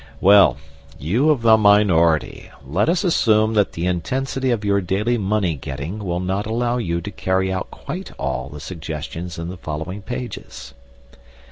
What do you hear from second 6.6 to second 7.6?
you to carry